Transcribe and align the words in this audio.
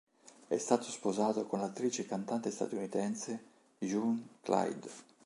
È 0.47 0.57
stato 0.57 0.85
sposato 0.85 1.45
con 1.45 1.59
l'attrice 1.59 2.01
e 2.01 2.05
cantante 2.07 2.49
statunitense 2.49 3.43
June 3.77 4.29
Clyde. 4.41 4.89